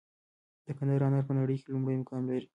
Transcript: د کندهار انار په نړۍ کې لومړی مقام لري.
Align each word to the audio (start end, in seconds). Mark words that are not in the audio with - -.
د 0.65 0.67
کندهار 0.77 1.01
انار 1.05 1.23
په 1.27 1.33
نړۍ 1.39 1.57
کې 1.61 1.69
لومړی 1.73 1.95
مقام 2.01 2.21
لري. 2.31 2.47